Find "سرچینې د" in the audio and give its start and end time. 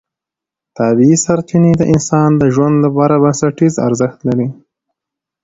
1.25-1.83